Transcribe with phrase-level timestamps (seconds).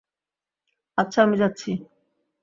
[0.97, 1.69] আচ্ছা আমি যাচ্ছি।